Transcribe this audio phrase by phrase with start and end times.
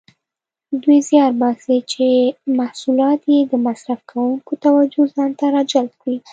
[0.83, 2.05] دوی زیار باسي چې
[2.59, 6.17] محصولات یې د مصرف کوونکو توجه ځانته راجلب کړي.